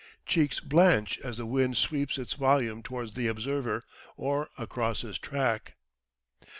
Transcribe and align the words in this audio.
Cheeks 0.25 0.59
blanch 0.59 1.19
as 1.19 1.37
the 1.37 1.45
wind 1.45 1.77
sweeps 1.77 2.17
its 2.17 2.33
volume 2.33 2.81
towards 2.81 3.11
the 3.13 3.27
observer, 3.27 3.83
or 4.17 4.49
across 4.57 5.01
his 5.01 5.19
track. 5.19 5.75